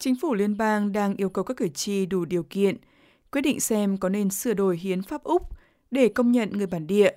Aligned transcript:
Chính 0.00 0.16
phủ 0.16 0.34
liên 0.34 0.56
bang 0.56 0.92
đang 0.92 1.16
yêu 1.16 1.28
cầu 1.28 1.44
các 1.44 1.56
cử 1.56 1.68
tri 1.68 2.06
đủ 2.06 2.24
điều 2.24 2.42
kiện 2.42 2.76
quyết 3.32 3.40
định 3.40 3.60
xem 3.60 3.96
có 3.96 4.08
nên 4.08 4.30
sửa 4.30 4.54
đổi 4.54 4.76
hiến 4.76 5.02
pháp 5.02 5.22
Úc 5.22 5.42
để 5.90 6.08
công 6.08 6.32
nhận 6.32 6.50
người 6.52 6.66
bản 6.66 6.86
địa 6.86 7.12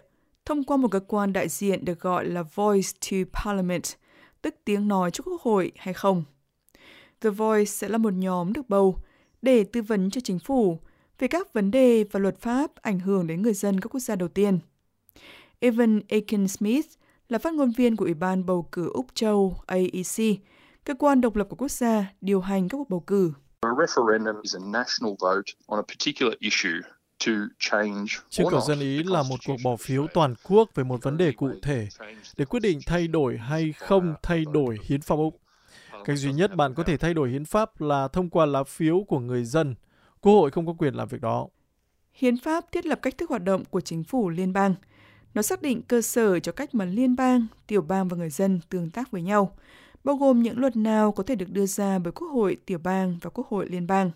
thông 0.45 0.63
qua 0.63 0.77
một 0.77 0.87
cơ 0.91 0.99
quan 0.99 1.33
đại 1.33 1.49
diện 1.49 1.85
được 1.85 1.99
gọi 1.99 2.25
là 2.25 2.43
Voice 2.43 2.89
to 3.01 3.17
Parliament, 3.43 3.83
tức 4.41 4.55
tiếng 4.65 4.87
nói 4.87 5.11
cho 5.11 5.21
Quốc 5.25 5.41
hội 5.41 5.71
hay 5.75 5.93
không. 5.93 6.23
The 7.21 7.29
Voice 7.29 7.65
sẽ 7.65 7.89
là 7.89 7.97
một 7.97 8.13
nhóm 8.13 8.53
được 8.53 8.69
bầu 8.69 8.97
để 9.41 9.63
tư 9.63 9.81
vấn 9.81 10.09
cho 10.09 10.21
chính 10.21 10.39
phủ 10.39 10.79
về 11.19 11.27
các 11.27 11.53
vấn 11.53 11.71
đề 11.71 12.03
và 12.11 12.19
luật 12.19 12.39
pháp 12.39 12.75
ảnh 12.75 12.99
hưởng 12.99 13.27
đến 13.27 13.41
người 13.41 13.53
dân 13.53 13.79
các 13.79 13.87
quốc 13.93 13.99
gia 13.99 14.15
đầu 14.15 14.29
tiên. 14.29 14.59
Evan 15.59 16.01
Aiken 16.09 16.47
Smith 16.47 16.85
là 17.29 17.37
phát 17.37 17.53
ngôn 17.53 17.71
viên 17.71 17.95
của 17.95 18.05
Ủy 18.05 18.13
ban 18.13 18.45
bầu 18.45 18.67
cử 18.71 18.89
Úc 18.93 19.05
Châu 19.13 19.57
AEC, 19.65 20.39
cơ 20.83 20.93
quan 20.93 21.21
độc 21.21 21.35
lập 21.35 21.47
của 21.49 21.55
quốc 21.55 21.71
gia 21.71 22.05
điều 22.21 22.41
hành 22.41 22.69
các 22.69 22.77
cuộc 22.77 22.89
bầu 22.89 22.99
cử. 22.99 23.33
Trưng 28.29 28.49
cầu 28.51 28.61
dân 28.61 28.79
Ý 28.79 29.03
là 29.03 29.23
một 29.29 29.35
cuộc 29.47 29.55
bỏ 29.63 29.75
phiếu 29.75 30.07
toàn 30.13 30.35
quốc 30.43 30.69
về 30.75 30.83
một 30.83 31.03
vấn 31.03 31.17
đề 31.17 31.31
cụ 31.31 31.49
thể 31.61 31.87
để 32.37 32.45
quyết 32.45 32.59
định 32.59 32.79
thay 32.85 33.07
đổi 33.07 33.37
hay 33.37 33.73
không 33.77 34.13
thay 34.23 34.45
đổi 34.53 34.77
hiến 34.83 35.01
pháp 35.01 35.15
Úc. 35.15 35.39
Cách 36.05 36.17
duy 36.17 36.33
nhất 36.33 36.55
bạn 36.55 36.73
có 36.73 36.83
thể 36.83 36.97
thay 36.97 37.13
đổi 37.13 37.29
hiến 37.29 37.45
pháp 37.45 37.81
là 37.81 38.07
thông 38.07 38.29
qua 38.29 38.45
lá 38.45 38.63
phiếu 38.63 39.03
của 39.07 39.19
người 39.19 39.43
dân. 39.43 39.75
Quốc 40.21 40.33
hội 40.33 40.51
không 40.51 40.67
có 40.67 40.73
quyền 40.73 40.93
làm 40.93 41.07
việc 41.07 41.21
đó. 41.21 41.47
Hiến 42.13 42.37
pháp 42.37 42.71
thiết 42.71 42.85
lập 42.85 42.99
cách 43.01 43.17
thức 43.17 43.29
hoạt 43.29 43.43
động 43.43 43.65
của 43.65 43.81
chính 43.81 44.03
phủ 44.03 44.29
liên 44.29 44.53
bang. 44.53 44.75
Nó 45.33 45.41
xác 45.41 45.61
định 45.61 45.81
cơ 45.81 46.01
sở 46.01 46.39
cho 46.39 46.51
cách 46.51 46.75
mà 46.75 46.85
liên 46.85 47.15
bang, 47.15 47.47
tiểu 47.67 47.81
bang 47.81 48.07
và 48.07 48.17
người 48.17 48.29
dân 48.29 48.59
tương 48.69 48.89
tác 48.89 49.11
với 49.11 49.21
nhau, 49.21 49.57
bao 50.03 50.15
gồm 50.15 50.43
những 50.43 50.59
luật 50.59 50.75
nào 50.75 51.11
có 51.11 51.23
thể 51.23 51.35
được 51.35 51.49
đưa 51.49 51.65
ra 51.65 51.99
bởi 51.99 52.11
Quốc 52.11 52.27
hội, 52.27 52.57
tiểu 52.65 52.77
bang 52.83 53.17
và 53.21 53.29
Quốc 53.29 53.47
hội 53.47 53.67
liên 53.69 53.87
bang. 53.87 54.11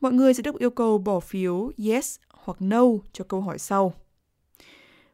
Mọi 0.00 0.12
người 0.12 0.34
sẽ 0.34 0.42
được 0.42 0.58
yêu 0.58 0.70
cầu 0.70 0.98
bỏ 0.98 1.20
phiếu 1.20 1.70
yes 1.84 2.16
hoặc 2.30 2.56
no 2.60 2.82
cho 3.12 3.24
câu 3.28 3.40
hỏi 3.40 3.58
sau. 3.58 3.94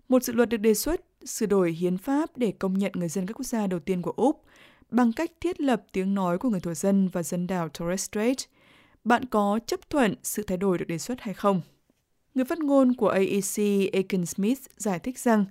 Một 0.08 0.22
dự 0.22 0.32
luật 0.32 0.48
được 0.48 0.56
đề 0.56 0.74
xuất 0.74 1.00
sửa 1.24 1.46
đổi 1.46 1.72
hiến 1.72 1.98
pháp 1.98 2.36
để 2.36 2.52
công 2.58 2.78
nhận 2.78 2.92
người 2.94 3.08
dân 3.08 3.26
các 3.26 3.34
quốc 3.34 3.46
gia 3.46 3.66
đầu 3.66 3.80
tiên 3.80 4.02
của 4.02 4.12
Úc 4.16 4.44
bằng 4.90 5.12
cách 5.12 5.30
thiết 5.40 5.60
lập 5.60 5.82
tiếng 5.92 6.14
nói 6.14 6.38
của 6.38 6.48
người 6.48 6.60
thổ 6.60 6.74
dân 6.74 7.08
và 7.08 7.22
dân 7.22 7.46
đảo 7.46 7.68
Torres 7.68 8.08
Strait. 8.08 8.36
Bạn 9.04 9.24
có 9.24 9.58
chấp 9.66 9.90
thuận 9.90 10.14
sự 10.22 10.42
thay 10.42 10.58
đổi 10.58 10.78
được 10.78 10.84
đề 10.88 10.98
xuất 10.98 11.20
hay 11.20 11.34
không? 11.34 11.60
Người 12.34 12.44
phát 12.44 12.58
ngôn 12.58 12.94
của 12.94 13.08
AEC 13.08 13.56
Aiken 13.92 14.26
Smith, 14.26 14.60
giải 14.76 14.98
thích 14.98 15.18
rằng 15.18 15.44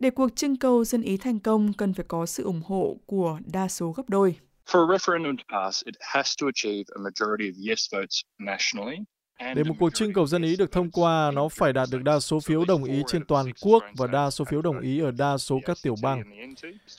để 0.00 0.10
cuộc 0.10 0.36
trưng 0.36 0.56
cầu 0.56 0.84
dân 0.84 1.02
Ý 1.02 1.16
thành 1.16 1.38
công 1.38 1.72
cần 1.72 1.94
phải 1.94 2.04
có 2.08 2.26
sự 2.26 2.44
ủng 2.44 2.62
hộ 2.64 2.96
của 3.06 3.38
đa 3.52 3.68
số 3.68 3.92
gấp 3.92 4.08
đôi. 4.08 4.36
For 4.66 4.90
a 4.90 4.96
referendum 4.96 5.36
to 5.36 5.44
pass, 5.58 5.84
it 5.84 5.94
has 6.00 6.34
to 6.40 6.46
achieve 6.46 6.84
a 6.96 6.98
majority 6.98 7.52
of 7.52 7.68
yes 7.68 7.92
votes 7.92 8.20
nationally 8.38 8.96
để 9.38 9.64
một 9.64 9.74
cuộc 9.78 9.94
trưng 9.94 10.12
cầu 10.12 10.26
dân 10.26 10.42
Ý 10.42 10.56
được 10.56 10.72
thông 10.72 10.90
qua, 10.90 11.30
nó 11.30 11.48
phải 11.48 11.72
đạt 11.72 11.88
được 11.92 12.02
đa 12.02 12.20
số 12.20 12.40
phiếu 12.40 12.64
đồng 12.64 12.84
ý 12.84 13.02
trên 13.06 13.24
toàn 13.24 13.46
quốc 13.62 13.84
và 13.96 14.06
đa 14.06 14.30
số 14.30 14.44
phiếu 14.44 14.62
đồng 14.62 14.80
ý 14.80 15.00
ở 15.00 15.10
đa 15.10 15.38
số 15.38 15.60
các 15.64 15.76
tiểu 15.82 15.94
bang. 16.02 16.22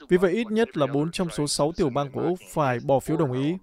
Vì 0.09 0.17
vậy, 0.17 0.33
ít 0.33 0.47
nhất 0.51 0.77
là 0.77 0.87
4 0.87 1.11
trong 1.11 1.27
số 1.29 1.47
6 1.47 1.71
tiểu 1.71 1.89
bang 1.89 2.11
của 2.11 2.21
Úc 2.21 2.39
phải 2.53 2.79
bỏ 2.85 2.99
phiếu 2.99 3.17
đồng 3.17 3.31
ý. 3.31 3.53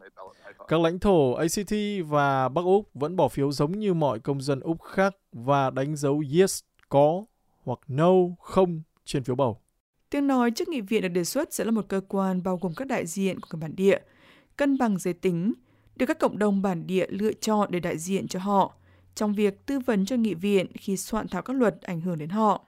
Các 0.68 0.80
lãnh 0.80 0.98
thổ 0.98 1.32
ACT 1.32 1.72
và 2.06 2.48
Bắc 2.48 2.62
Úc 2.64 2.88
vẫn 2.94 3.16
bỏ 3.16 3.28
phiếu 3.28 3.52
giống 3.52 3.78
như 3.78 3.94
mọi 3.94 4.20
công 4.20 4.40
dân 4.40 4.60
Úc 4.60 4.82
khác 4.82 5.14
và 5.32 5.70
đánh 5.70 5.96
dấu 5.96 6.22
yes 6.38 6.60
có 6.88 7.24
hoặc 7.64 7.78
no 7.88 8.12
không 8.40 8.82
trên 9.04 9.24
phiếu 9.24 9.36
bầu. 9.36 9.60
Tiếng 10.10 10.26
nói 10.26 10.50
trước 10.50 10.68
nghị 10.68 10.80
viện 10.80 11.02
được 11.02 11.08
đề 11.08 11.24
xuất 11.24 11.54
sẽ 11.54 11.64
là 11.64 11.70
một 11.70 11.84
cơ 11.88 12.00
quan 12.08 12.42
bao 12.42 12.56
gồm 12.56 12.74
các 12.74 12.86
đại 12.88 13.06
diện 13.06 13.40
của 13.40 13.48
người 13.52 13.60
bản 13.60 13.76
địa, 13.76 13.98
cân 14.56 14.78
bằng 14.78 14.98
giới 14.98 15.14
tính, 15.14 15.52
được 15.96 16.06
các 16.06 16.18
cộng 16.18 16.38
đồng 16.38 16.62
bản 16.62 16.86
địa 16.86 17.06
lựa 17.08 17.32
chọn 17.32 17.68
để 17.72 17.80
đại 17.80 17.98
diện 17.98 18.28
cho 18.28 18.38
họ 18.38 18.74
trong 19.14 19.34
việc 19.34 19.66
tư 19.66 19.78
vấn 19.78 20.06
cho 20.06 20.16
nghị 20.16 20.34
viện 20.34 20.66
khi 20.76 20.96
soạn 20.96 21.28
thảo 21.28 21.42
các 21.42 21.56
luật 21.56 21.82
ảnh 21.82 22.00
hưởng 22.00 22.18
đến 22.18 22.28
họ. 22.28 22.66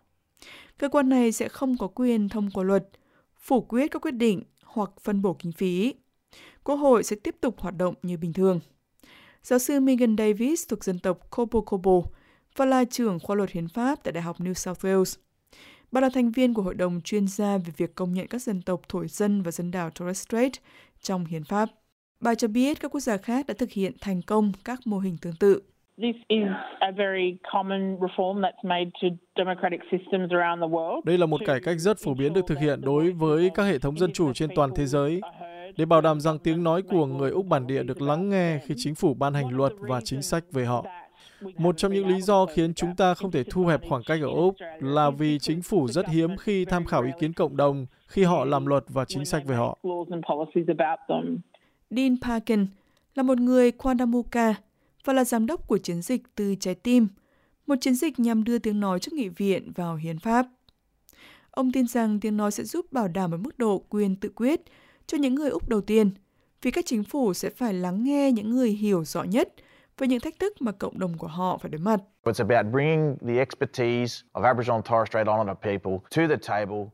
Cơ 0.79 0.89
quan 0.89 1.09
này 1.09 1.33
sẽ 1.33 1.49
không 1.49 1.79
có 1.79 1.87
quyền 1.87 2.29
thông 2.29 2.51
qua 2.51 2.65
luật, 2.65 2.89
phủ 3.37 3.61
quyết 3.61 3.91
các 3.91 4.03
quyết 4.03 4.15
định 4.15 4.43
hoặc 4.65 4.91
phân 5.01 5.23
bổ 5.23 5.37
kinh 5.39 5.53
phí. 5.53 5.95
Quốc 6.65 6.77
hội 6.77 7.05
sẽ 7.05 7.17
tiếp 7.17 7.37
tục 7.41 7.61
hoạt 7.61 7.77
động 7.77 7.95
như 8.03 8.17
bình 8.17 8.33
thường. 8.33 8.61
Giáo 9.43 9.59
sư 9.59 9.81
Megan 9.81 10.17
Davis 10.17 10.69
thuộc 10.69 10.85
dân 10.85 10.99
tộc 10.99 11.31
Kobo 11.31 11.61
Kobo 11.61 12.01
và 12.57 12.65
là 12.65 12.85
trưởng 12.85 13.21
khoa 13.21 13.37
luật 13.37 13.51
hiến 13.51 13.69
pháp 13.69 14.05
tại 14.05 14.13
Đại 14.13 14.23
học 14.23 14.41
New 14.41 14.55
South 14.55 14.85
Wales. 14.85 15.19
Bà 15.95 16.01
là 16.01 16.09
thành 16.15 16.31
viên 16.31 16.55
của 16.55 16.63
Hội 16.63 16.75
đồng 16.75 17.01
chuyên 17.01 17.27
gia 17.27 17.59
về 17.59 17.73
việc 17.77 17.95
công 17.95 18.15
nhận 18.15 18.27
các 18.27 18.43
dân 18.43 18.63
tộc 18.63 18.81
thổ 18.89 19.05
dân 19.07 19.43
và 19.43 19.51
dân 19.51 19.71
đảo 19.71 19.91
Torres 19.91 20.27
Strait 20.27 20.53
trong 21.01 21.25
hiến 21.25 21.45
pháp. 21.45 21.69
Bà 22.21 22.35
cho 22.35 22.49
biết 22.49 22.81
các 22.81 22.91
quốc 22.91 23.01
gia 23.01 23.17
khác 23.17 23.47
đã 23.47 23.55
thực 23.59 23.71
hiện 23.71 23.93
thành 24.01 24.23
công 24.23 24.53
các 24.65 24.81
mô 24.85 24.99
hình 24.99 25.17
tương 25.23 25.37
tự. 25.41 25.63
Đây 31.05 31.19
là 31.19 31.27
một 31.27 31.41
cải 31.47 31.61
cách 31.61 31.77
rất 31.79 31.97
phổ 32.05 32.15
biến 32.15 32.33
được 32.33 32.47
thực 32.47 32.59
hiện 32.59 32.81
đối 32.81 33.13
với 33.13 33.51
các 33.55 33.63
hệ 33.63 33.79
thống 33.79 33.99
dân 33.99 34.13
chủ 34.13 34.33
trên 34.33 34.51
toàn 34.55 34.71
thế 34.77 34.87
giới 34.87 35.21
để 35.77 35.85
bảo 35.85 36.01
đảm 36.01 36.21
rằng 36.21 36.39
tiếng 36.39 36.65
nói 36.65 36.83
của 36.83 37.07
người 37.07 37.31
Úc 37.31 37.47
bản 37.47 37.67
địa 37.67 37.83
được 37.83 38.03
lắng 38.03 38.29
nghe 38.29 38.59
khi 38.65 38.75
chính 38.79 38.95
phủ 38.95 39.15
ban 39.15 39.35
hành 39.35 39.49
luật 39.49 39.73
và 39.79 40.01
chính 40.05 40.23
sách 40.23 40.45
về 40.53 40.65
họ. 40.65 40.85
Một 41.57 41.79
trong 41.79 41.93
những 41.93 42.07
lý 42.07 42.21
do 42.21 42.47
khiến 42.47 42.75
chúng 42.75 42.97
ta 42.97 43.15
không 43.15 43.31
thể 43.31 43.45
thu 43.45 43.67
hẹp 43.67 43.81
khoảng 43.89 44.03
cách 44.07 44.21
ở 44.23 44.29
Úc 44.29 44.55
là 44.81 45.11
vì 45.11 45.39
chính 45.39 45.63
phủ 45.63 45.89
rất 45.89 46.09
hiếm 46.09 46.37
khi 46.37 46.65
tham 46.65 46.85
khảo 46.85 47.03
ý 47.03 47.11
kiến 47.21 47.33
cộng 47.33 47.57
đồng 47.57 47.87
khi 48.07 48.23
họ 48.25 48.45
làm 48.45 48.67
luật 48.67 48.85
và 48.89 49.05
chính 49.05 49.25
sách 49.25 49.43
về 49.47 49.57
họ. 49.57 49.79
Dean 51.91 52.17
Parkin 52.23 52.67
là 53.15 53.23
một 53.23 53.39
người 53.39 53.73
Quandamuka 53.73 54.55
và 55.05 55.13
là 55.13 55.25
giám 55.25 55.47
đốc 55.47 55.67
của 55.67 55.79
chiến 55.79 56.03
dịch 56.03 56.23
Từ 56.35 56.55
Trái 56.61 56.75
Tim, 56.75 57.09
một 57.67 57.75
chiến 57.81 57.95
dịch 57.95 58.19
nhằm 58.19 58.45
đưa 58.45 58.59
tiếng 58.59 58.81
nói 58.81 58.99
trước 58.99 59.13
nghị 59.13 59.29
viện 59.29 59.73
vào 59.75 59.97
hiến 59.97 60.19
pháp. 60.19 60.47
Ông 61.51 61.73
tin 61.73 61.87
rằng 61.87 62.21
tiếng 62.21 62.37
nói 62.37 62.51
sẽ 62.51 62.65
giúp 62.65 62.93
bảo 62.93 63.09
đảm 63.09 63.35
ở 63.35 63.37
mức 63.37 63.59
độ 63.59 63.79
quyền 63.89 64.17
tự 64.17 64.29
quyết 64.37 64.61
cho 65.07 65.19
những 65.19 65.35
người 65.35 65.51
Úc 65.51 65.69
đầu 65.69 65.81
tiên, 65.81 66.11
vì 66.63 66.71
các 66.71 66.87
chính 66.87 67.05
phủ 67.05 67.35
sẽ 67.35 67.51
phải 67.51 67.75
lắng 67.75 68.05
nghe 68.05 68.33
những 68.33 68.51
người 68.51 68.71
hiểu 68.71 69.05
rõ 69.05 69.23
nhất 69.23 69.55
về 69.99 70.07
những 70.07 70.21
thách 70.21 70.39
thức 70.39 70.53
mà 70.61 70.73
cộng 70.73 70.99
đồng 70.99 71.19
của 71.19 71.27
họ 71.27 71.59
phải 71.59 71.71
đối 71.71 71.81
mặt. 71.81 72.01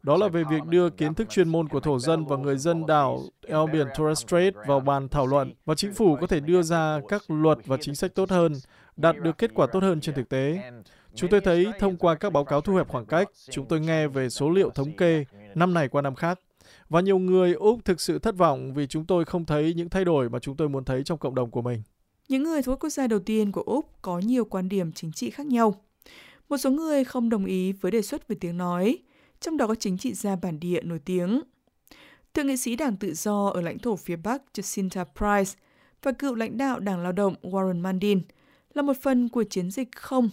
Đó 0.03 0.17
là 0.17 0.29
về 0.29 0.45
việc 0.51 0.65
đưa 0.67 0.91
kiến 0.91 1.15
thức 1.15 1.29
chuyên 1.29 1.49
môn 1.49 1.69
của 1.69 1.81
thổ 1.81 1.99
dân 1.99 2.27
và 2.27 2.37
người 2.37 2.59
dân 2.59 2.87
đảo 2.87 3.21
eo 3.47 3.67
biển 3.67 3.87
Torres 3.99 4.27
Strait 4.27 4.55
vào 4.67 4.81
bàn 4.81 5.09
thảo 5.09 5.27
luận 5.27 5.53
và 5.65 5.75
chính 5.75 5.95
phủ 5.95 6.17
có 6.21 6.27
thể 6.27 6.41
đưa 6.41 6.63
ra 6.63 7.01
các 7.09 7.23
luật 7.29 7.59
và 7.67 7.77
chính 7.81 7.95
sách 7.95 8.15
tốt 8.15 8.31
hơn, 8.31 8.53
đạt 8.97 9.17
được 9.17 9.39
kết 9.39 9.51
quả 9.55 9.67
tốt 9.73 9.83
hơn 9.83 10.01
trên 10.01 10.15
thực 10.15 10.29
tế. 10.29 10.71
Chúng 11.15 11.31
tôi 11.31 11.41
thấy 11.41 11.67
thông 11.79 11.97
qua 11.97 12.15
các 12.15 12.33
báo 12.33 12.45
cáo 12.45 12.61
thu 12.61 12.75
hẹp 12.75 12.89
khoảng 12.89 13.07
cách, 13.07 13.29
chúng 13.51 13.67
tôi 13.67 13.81
nghe 13.81 14.09
về 14.09 14.29
số 14.29 14.51
liệu 14.51 14.71
thống 14.71 14.93
kê 14.93 15.25
năm 15.55 15.75
này 15.75 15.89
qua 15.89 16.03
năm 16.03 16.15
khác. 16.15 16.39
Và 16.89 17.01
nhiều 17.01 17.19
người 17.19 17.53
Úc 17.53 17.85
thực 17.85 18.01
sự 18.01 18.19
thất 18.19 18.37
vọng 18.37 18.75
vì 18.75 18.87
chúng 18.87 19.07
tôi 19.07 19.25
không 19.25 19.45
thấy 19.45 19.75
những 19.75 19.89
thay 19.89 20.05
đổi 20.05 20.29
mà 20.29 20.39
chúng 20.39 20.57
tôi 20.57 20.69
muốn 20.69 20.85
thấy 20.85 21.03
trong 21.05 21.19
cộng 21.19 21.35
đồng 21.35 21.51
của 21.51 21.63
mình. 21.63 21.83
Những 22.31 22.43
người 22.43 22.63
thuộc 22.63 22.81
quốc 22.81 22.91
gia 22.91 23.07
đầu 23.07 23.19
tiên 23.19 23.53
của 23.53 23.63
Úc 23.63 24.03
có 24.03 24.19
nhiều 24.19 24.45
quan 24.45 24.69
điểm 24.69 24.93
chính 24.93 25.13
trị 25.13 25.31
khác 25.31 25.47
nhau. 25.47 25.75
Một 26.49 26.57
số 26.57 26.71
người 26.71 27.05
không 27.05 27.29
đồng 27.29 27.45
ý 27.45 27.73
với 27.73 27.93
đề 27.93 28.03
xuất 28.03 28.29
về 28.29 28.37
tiếng 28.41 28.57
nói, 28.57 28.99
trong 29.41 29.57
đó 29.57 29.67
có 29.67 29.75
chính 29.75 29.99
trị 29.99 30.15
gia 30.15 30.37
bản 30.37 30.61
địa 30.61 30.83
nổi 30.83 30.99
tiếng. 31.05 31.43
Thượng 32.35 32.47
nghị 32.47 32.57
sĩ 32.57 32.77
Đảng 32.77 32.97
Tự 32.97 33.15
do 33.15 33.47
ở 33.47 33.61
lãnh 33.61 33.79
thổ 33.79 33.97
phía 33.97 34.17
Bắc 34.17 34.43
Jacinta 34.55 35.05
Price 35.05 35.59
và 36.03 36.13
cựu 36.13 36.35
lãnh 36.35 36.57
đạo 36.57 36.81
Đảng 36.81 37.03
Lao 37.03 37.13
động 37.13 37.35
Warren 37.43 37.83
Mundine 37.83 38.21
là 38.75 38.83
một 38.83 38.97
phần 39.03 39.29
của 39.29 39.45
chiến 39.45 39.71
dịch 39.71 39.89
không. 39.97 40.31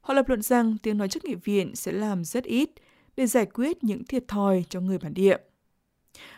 Họ 0.00 0.14
lập 0.14 0.28
luận 0.28 0.42
rằng 0.42 0.76
tiếng 0.82 0.98
nói 0.98 1.08
trước 1.08 1.24
nghị 1.24 1.34
viện 1.34 1.74
sẽ 1.74 1.92
làm 1.92 2.24
rất 2.24 2.44
ít 2.44 2.70
để 3.16 3.26
giải 3.26 3.46
quyết 3.46 3.84
những 3.84 4.04
thiệt 4.04 4.28
thòi 4.28 4.64
cho 4.68 4.80
người 4.80 4.98
bản 4.98 5.14
địa. 5.14 5.36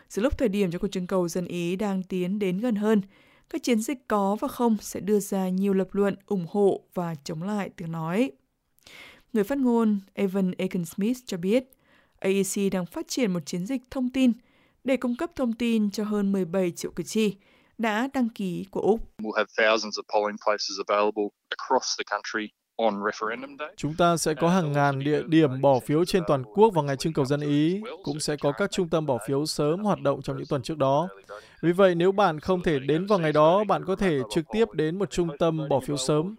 Giữa 0.08 0.22
lúc 0.22 0.38
thời 0.38 0.48
điểm 0.48 0.70
cho 0.70 0.78
cuộc 0.78 0.88
trưng 0.88 1.06
cầu 1.06 1.28
dân 1.28 1.46
Ý 1.46 1.76
đang 1.76 2.02
tiến 2.02 2.38
đến 2.38 2.58
gần 2.58 2.74
hơn, 2.74 3.00
các 3.52 3.62
chiến 3.62 3.80
dịch 3.80 3.98
có 4.08 4.36
và 4.40 4.48
không 4.48 4.76
sẽ 4.80 5.00
đưa 5.00 5.20
ra 5.20 5.48
nhiều 5.48 5.72
lập 5.72 5.88
luận 5.92 6.16
ủng 6.26 6.46
hộ 6.50 6.80
và 6.94 7.14
chống 7.24 7.42
lại 7.42 7.70
tiếng 7.76 7.92
nói. 7.92 8.30
Người 9.32 9.44
phát 9.44 9.58
ngôn 9.58 10.00
Evan 10.14 10.52
Aiken 10.58 10.84
Smith 10.84 11.18
cho 11.26 11.36
biết, 11.36 11.64
AEC 12.18 12.72
đang 12.72 12.86
phát 12.86 13.08
triển 13.08 13.32
một 13.32 13.40
chiến 13.46 13.66
dịch 13.66 13.82
thông 13.90 14.10
tin 14.10 14.32
để 14.84 14.96
cung 14.96 15.16
cấp 15.16 15.30
thông 15.36 15.52
tin 15.52 15.90
cho 15.90 16.04
hơn 16.04 16.32
17 16.32 16.70
triệu 16.70 16.90
cử 16.90 17.02
tri 17.02 17.36
đã 17.78 18.08
đăng 18.14 18.28
ký 18.28 18.66
của 18.70 18.80
Úc. 18.80 19.00
We'll 19.18 19.32
Chúng 23.76 23.94
ta 23.94 24.16
sẽ 24.16 24.34
có 24.34 24.48
hàng 24.48 24.72
ngàn 24.72 24.98
địa 24.98 25.22
điểm 25.26 25.60
bỏ 25.60 25.80
phiếu 25.80 26.04
trên 26.04 26.22
toàn 26.26 26.44
quốc 26.54 26.74
vào 26.74 26.84
ngày 26.84 26.96
trưng 26.96 27.12
cầu 27.12 27.24
dân 27.24 27.40
Ý, 27.40 27.80
cũng 28.02 28.20
sẽ 28.20 28.36
có 28.36 28.52
các 28.52 28.70
trung 28.70 28.88
tâm 28.88 29.06
bỏ 29.06 29.18
phiếu 29.26 29.46
sớm 29.46 29.84
hoạt 29.84 30.00
động 30.00 30.22
trong 30.22 30.36
những 30.36 30.46
tuần 30.46 30.62
trước 30.62 30.78
đó. 30.78 31.08
Vì 31.62 31.72
vậy, 31.72 31.94
nếu 31.94 32.12
bạn 32.12 32.40
không 32.40 32.62
thể 32.62 32.78
đến 32.78 33.06
vào 33.06 33.18
ngày 33.18 33.32
đó, 33.32 33.64
bạn 33.64 33.84
có 33.84 33.96
thể 33.96 34.18
trực 34.30 34.44
tiếp 34.52 34.72
đến 34.72 34.98
một 34.98 35.10
trung 35.10 35.28
tâm 35.38 35.68
bỏ 35.68 35.80
phiếu 35.80 35.96
sớm. 35.96 36.36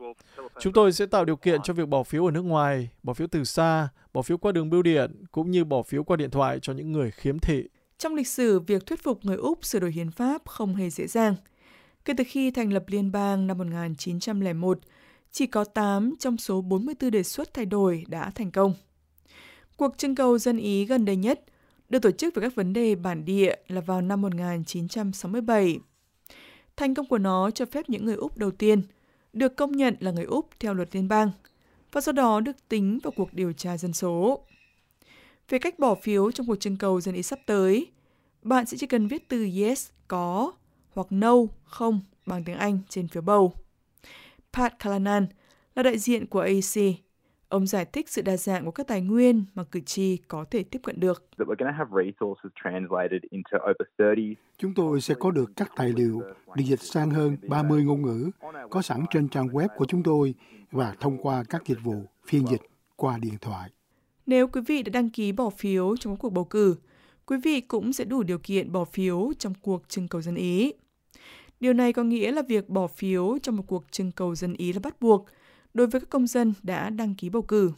Chúng 0.60 0.74
tôi 0.74 0.92
sẽ 0.92 1.06
tạo 1.06 1.25
điều 1.25 1.36
kiện 1.36 1.62
cho 1.62 1.74
việc 1.74 1.88
bỏ 1.88 2.04
phiếu 2.04 2.25
ở 2.25 2.31
nước 2.31 2.42
ngoài, 2.42 2.90
bỏ 3.04 3.13
phiếu 3.13 3.28
từ 3.28 3.44
xa, 3.44 3.90
bỏ 4.13 4.22
phiếu 4.22 4.38
qua 4.38 4.51
đường 4.51 4.69
bưu 4.69 4.81
điện, 4.81 5.25
cũng 5.31 5.51
như 5.51 5.66
bỏ 5.66 5.81
phiếu 5.81 6.04
qua 6.04 6.18
điện 6.18 6.30
thoại 6.30 6.60
cho 6.62 6.74
những 6.74 6.92
người 6.92 7.12
khiếm 7.12 7.40
thị. 7.40 7.63
Trong 7.98 8.16
lịch 8.16 8.28
sử, 8.28 8.60
việc 8.60 8.86
thuyết 8.86 9.04
phục 9.04 9.25
người 9.25 9.38
Úc 9.38 9.66
sửa 9.66 9.80
đổi 9.80 9.92
hiến 9.92 10.12
pháp 10.12 10.42
không 10.45 10.75
hề 10.75 10.90
dễ 10.90 11.07
dàng. 11.07 11.36
Kể 12.06 12.13
từ 12.18 12.24
khi 12.28 12.51
thành 12.51 12.74
lập 12.74 12.84
liên 12.88 13.12
bang 13.12 13.48
năm 13.48 13.57
1901, 13.57 14.80
chỉ 15.33 15.47
có 15.47 15.63
8 15.63 16.13
trong 16.19 16.38
số 16.38 16.62
44 16.62 17.12
đề 17.12 17.24
xuất 17.24 17.53
thay 17.53 17.65
đổi 17.65 18.06
đã 18.07 18.30
thành 18.30 18.51
công. 18.51 18.74
Cuộc 19.77 19.97
trưng 19.97 20.15
cầu 20.15 20.38
dân 20.38 20.57
Ý 20.57 20.85
gần 20.85 21.06
đây 21.06 21.15
nhất 21.15 21.44
được 21.89 22.01
tổ 22.01 22.12
chức 22.12 22.35
về 22.35 22.41
các 22.41 22.56
vấn 22.56 22.74
đề 22.74 22.95
bản 22.95 23.25
địa 23.25 23.56
là 23.68 23.81
vào 23.81 24.01
năm 24.01 24.21
1967. 24.21 25.80
Thành 26.75 26.94
công 26.94 27.07
của 27.07 27.18
nó 27.18 27.51
cho 27.51 27.65
phép 27.65 27.89
những 27.89 28.06
người 28.06 28.15
Úc 28.15 28.38
đầu 28.38 28.51
tiên 28.51 28.81
được 29.33 29.56
công 29.56 29.71
nhận 29.71 29.95
là 30.00 30.12
người 30.12 30.25
Úc 30.25 30.50
theo 30.59 30.74
luật 30.74 30.95
liên 30.95 31.07
bang 31.07 31.31
và 31.91 32.01
sau 32.01 32.13
đó 32.13 32.39
được 32.39 32.69
tính 32.69 33.00
vào 33.03 33.13
cuộc 33.15 33.33
điều 33.33 33.53
tra 33.53 33.77
dân 33.77 33.94
số. 33.94 34.45
Về 35.50 35.59
cách 35.59 35.80
bỏ 35.80 35.95
phiếu 35.95 36.31
trong 36.31 36.47
cuộc 36.47 36.56
trưng 36.56 36.77
cầu 36.77 37.01
dân 37.01 37.15
Ý 37.15 37.24
sắp 37.24 37.39
tới, 37.45 37.88
bạn 38.41 38.65
sẽ 38.65 38.77
chỉ 38.77 38.88
cần 38.88 39.07
viết 39.07 39.30
từ 39.30 39.50
yes, 39.62 39.89
có 40.07 40.51
hoặc 40.94 41.07
no, 41.09 41.35
không 41.63 42.01
bằng 42.25 42.44
tiếng 42.44 42.57
Anh 42.57 42.80
trên 42.89 43.07
phiếu 43.07 43.21
bầu. 43.21 43.53
Pat 44.53 44.79
Callanan 44.79 45.27
là 45.75 45.83
đại 45.83 45.97
diện 45.97 46.25
của 46.27 46.39
AEC. 46.39 46.95
Ông 47.50 47.67
giải 47.67 47.85
thích 47.85 48.09
sự 48.09 48.21
đa 48.21 48.38
dạng 48.38 48.65
của 48.65 48.71
các 48.71 48.88
tài 48.88 49.01
nguyên 49.01 49.45
mà 49.55 49.63
cử 49.63 49.79
tri 49.79 50.17
có 50.17 50.45
thể 50.51 50.63
tiếp 50.63 50.79
cận 50.83 51.00
được. 51.00 51.25
Chúng 54.57 54.73
tôi 54.73 55.01
sẽ 55.01 55.15
có 55.19 55.31
được 55.31 55.51
các 55.55 55.71
tài 55.75 55.89
liệu 55.89 56.21
được 56.55 56.63
dịch 56.65 56.81
sang 56.81 57.09
hơn 57.09 57.38
30 57.47 57.83
ngôn 57.83 58.01
ngữ, 58.01 58.29
có 58.69 58.81
sẵn 58.81 59.05
trên 59.11 59.29
trang 59.29 59.47
web 59.47 59.67
của 59.77 59.85
chúng 59.85 60.03
tôi 60.03 60.33
và 60.71 60.95
thông 60.99 61.17
qua 61.17 61.44
các 61.49 61.61
dịch 61.65 61.83
vụ 61.83 61.95
phiên 62.25 62.47
dịch 62.47 62.61
qua 62.95 63.17
điện 63.17 63.38
thoại. 63.41 63.69
Nếu 64.25 64.47
quý 64.47 64.61
vị 64.67 64.83
đã 64.83 64.89
đăng 64.89 65.09
ký 65.09 65.31
bỏ 65.31 65.49
phiếu 65.49 65.97
trong 65.97 66.17
cuộc 66.17 66.29
bầu 66.29 66.45
cử, 66.45 66.75
quý 67.25 67.38
vị 67.44 67.61
cũng 67.61 67.94
sẽ 67.94 68.06
đủ 68.06 68.23
điều 68.23 68.39
kiện 68.44 68.71
bỏ 68.71 68.85
phiếu 68.85 69.31
trong 69.39 69.53
cuộc 69.61 69.89
trưng 69.89 70.07
cầu 70.07 70.21
dân 70.21 70.35
Ý. 70.35 70.73
Điều 71.63 71.74
này 71.74 71.94
có 71.94 72.04
nghĩa 72.04 72.31
là 72.31 72.42
việc 72.48 72.69
bỏ 72.69 72.88
phiếu 72.88 73.38
trong 73.42 73.56
một 73.56 73.63
cuộc 73.68 73.92
trưng 73.92 74.12
cầu 74.12 74.36
dân 74.36 74.54
Ý 74.54 74.74
là 74.74 74.80
bắt 74.83 74.95
buộc 75.01 75.25
đối 75.74 75.88
với 75.88 76.01
các 76.01 76.10
công 76.10 76.27
dân 76.27 76.54
đã 76.63 76.89
đăng 76.89 77.15
ký 77.15 77.30
bầu 77.30 77.42
cử. 77.42 77.71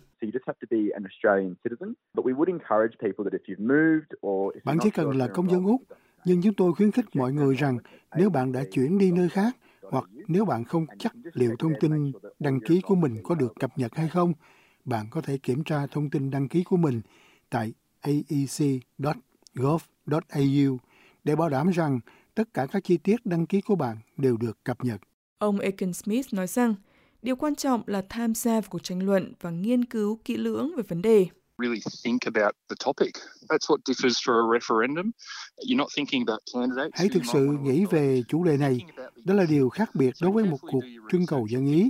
Bạn 4.64 4.78
chỉ 4.82 4.90
cần 4.90 5.12
là 5.18 5.28
công 5.28 5.50
dân 5.50 5.66
Úc, 5.66 5.82
nhưng 6.26 6.42
chúng 6.42 6.54
tôi 6.54 6.74
khuyến 6.74 6.92
khích 6.92 7.06
mọi 7.16 7.34
người 7.34 7.56
rằng 7.56 7.78
nếu 8.18 8.30
bạn 8.30 8.52
đã 8.52 8.64
chuyển 8.72 8.98
đi 8.98 9.12
nơi 9.12 9.30
khác 9.30 9.58
hoặc 9.82 10.06
nếu 10.28 10.46
bạn 10.46 10.64
không 10.64 10.86
chắc 11.00 11.14
liệu 11.34 11.56
thông 11.60 11.74
tin 11.80 12.12
đăng 12.40 12.60
ký 12.60 12.82
của 12.82 12.96
mình 12.96 13.16
có 13.24 13.36
được 13.36 13.54
cập 13.60 13.78
nhật 13.78 13.96
hay 13.96 14.08
không, 14.10 14.34
bạn 14.86 15.06
có 15.12 15.22
thể 15.22 15.38
kiểm 15.38 15.64
tra 15.64 15.88
thông 15.92 16.10
tin 16.10 16.32
đăng 16.32 16.48
ký 16.48 16.64
của 16.64 16.78
mình 16.78 17.02
tại 17.50 17.74
aec.gov.au 18.02 19.18
để 21.24 21.36
bảo 21.36 21.50
đảm 21.50 21.70
rằng 21.70 22.00
tất 22.36 22.54
cả 22.54 22.66
các 22.72 22.84
chi 22.84 22.98
tiết 22.98 23.26
đăng 23.26 23.46
ký 23.46 23.62
của 23.62 23.76
bạn 23.76 23.98
đều 24.18 24.38
được 24.38 24.64
cập 24.64 24.84
nhật. 24.84 25.02
Ông 25.38 25.60
Aiken 25.60 25.94
Smith 25.94 26.34
nói 26.34 26.48
rằng, 26.48 26.76
điều 27.22 27.36
quan 27.36 27.56
trọng 27.56 27.84
là 27.86 28.04
tham 28.10 28.36
gia 28.36 28.52
vào 28.52 28.70
cuộc 28.70 28.84
tranh 28.84 29.06
luận 29.06 29.34
và 29.42 29.50
nghiên 29.50 29.86
cứu 29.86 30.20
kỹ 30.26 30.38
lưỡng 30.38 30.76
về 30.76 30.84
vấn 30.88 31.02
đề. 31.02 31.28
Really 31.58 31.80
think 32.04 32.22
about 32.34 32.56
the 32.70 32.76
topic. 32.86 33.14
That's 33.50 33.68
what 33.68 33.78
differs 33.86 34.20
for 34.26 34.34
a 34.34 34.60
referendum. 34.60 35.12
You're 35.58 35.78
not 35.78 35.88
thinking 35.96 36.24
about 36.28 36.40
candidates. 36.54 36.92
Hãy 36.94 37.10
thực 37.10 37.24
sự 37.34 37.58
nghĩ 37.62 37.86
về 37.86 38.24
chủ 38.28 38.44
đề 38.44 38.58
này. 38.58 38.80
Đó 39.26 39.34
là 39.34 39.46
điều 39.50 39.70
khác 39.70 39.90
biệt 39.94 40.14
đối 40.22 40.32
với 40.32 40.46
một 40.46 40.58
cuộc 40.62 40.84
trưng 41.12 41.26
cầu 41.26 41.48
dân 41.50 41.66
ý. 41.66 41.90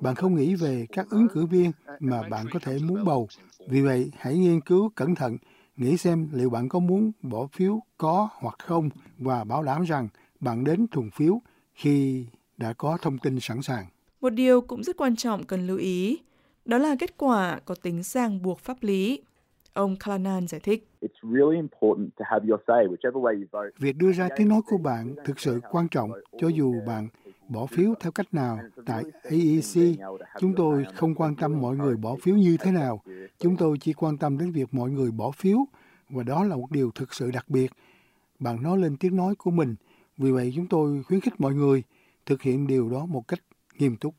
Bạn 0.00 0.14
không 0.14 0.34
nghĩ 0.34 0.54
về 0.54 0.86
các 0.92 1.06
ứng 1.10 1.28
cử 1.34 1.46
viên 1.46 1.72
mà 2.00 2.22
bạn 2.28 2.46
có 2.52 2.58
thể 2.58 2.78
muốn 2.78 3.04
bầu. 3.04 3.28
Vì 3.68 3.80
vậy, 3.80 4.10
hãy 4.18 4.36
nghiên 4.36 4.60
cứu 4.60 4.90
cẩn 4.94 5.14
thận 5.14 5.36
nghĩ 5.76 5.96
xem 5.96 6.28
liệu 6.32 6.50
bạn 6.50 6.68
có 6.68 6.78
muốn 6.78 7.12
bỏ 7.22 7.46
phiếu 7.52 7.80
có 7.98 8.28
hoặc 8.32 8.54
không 8.58 8.88
và 9.18 9.44
bảo 9.44 9.62
đảm 9.62 9.82
rằng 9.82 10.08
bạn 10.40 10.64
đến 10.64 10.86
thùng 10.86 11.10
phiếu 11.10 11.40
khi 11.74 12.26
đã 12.56 12.72
có 12.72 12.98
thông 13.02 13.18
tin 13.18 13.40
sẵn 13.40 13.62
sàng. 13.62 13.86
Một 14.20 14.30
điều 14.30 14.60
cũng 14.60 14.82
rất 14.82 14.96
quan 14.96 15.16
trọng 15.16 15.44
cần 15.44 15.66
lưu 15.66 15.78
ý, 15.78 16.18
đó 16.64 16.78
là 16.78 16.96
kết 16.98 17.16
quả 17.16 17.60
có 17.64 17.74
tính 17.74 18.02
ràng 18.02 18.42
buộc 18.42 18.58
pháp 18.58 18.76
lý. 18.80 19.22
Ông 19.72 19.96
Callanan 19.96 20.46
giải 20.46 20.60
thích. 20.60 20.88
Việc 23.78 23.96
đưa 23.96 24.12
ra 24.12 24.28
tiếng 24.36 24.48
nói 24.48 24.60
của 24.66 24.78
bạn 24.78 25.14
thực 25.24 25.40
sự 25.40 25.60
quan 25.70 25.88
trọng 25.88 26.10
cho 26.38 26.48
dù 26.48 26.74
bạn 26.86 27.08
bỏ 27.48 27.66
phiếu 27.66 27.94
theo 28.00 28.12
cách 28.12 28.34
nào. 28.34 28.58
Tại 28.86 29.04
AEC, 29.22 29.98
chúng 30.40 30.54
tôi 30.56 30.84
không 30.94 31.14
quan 31.14 31.34
tâm 31.36 31.60
mọi 31.60 31.76
người 31.76 31.96
bỏ 31.96 32.16
phiếu 32.22 32.36
như 32.36 32.56
thế 32.60 32.70
nào. 32.70 33.02
Chúng 33.38 33.56
tôi 33.56 33.78
chỉ 33.78 33.92
quan 33.92 34.18
tâm 34.18 34.38
đến 34.38 34.50
việc 34.50 34.74
mọi 34.74 34.90
người 34.90 35.10
bỏ 35.10 35.30
phiếu, 35.30 35.58
và 36.08 36.22
đó 36.22 36.44
là 36.44 36.56
một 36.56 36.70
điều 36.70 36.90
thực 36.90 37.14
sự 37.14 37.30
đặc 37.30 37.48
biệt. 37.48 37.72
Bạn 38.38 38.62
nói 38.62 38.78
lên 38.78 38.96
tiếng 38.96 39.16
nói 39.16 39.34
của 39.34 39.50
mình. 39.50 39.74
Vì 40.16 40.30
vậy 40.30 40.52
chúng 40.56 40.66
tôi 40.66 41.02
khuyến 41.02 41.20
khích 41.20 41.40
mọi 41.40 41.54
người 41.54 41.82
thực 42.26 42.42
hiện 42.42 42.66
điều 42.66 42.88
đó 42.88 43.06
một 43.06 43.28
cách 43.28 43.40
nghiêm 43.78 43.96
túc. 43.96 44.14